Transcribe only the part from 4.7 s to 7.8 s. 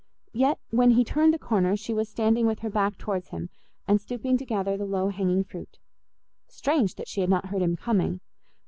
the low hanging fruit. Strange that she had not heard him